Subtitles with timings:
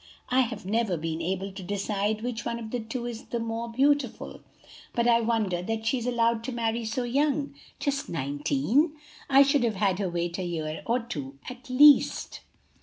[0.29, 4.41] I have never been able to decide which of the two is the more beautiful;
[4.93, 8.93] but I wonder that she is allowed to marry so young just nineteen!
[9.29, 12.39] I should have had her wait a year or two at least."